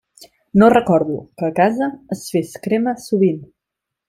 [0.61, 3.43] No recordo que a casa es fes crema sovint.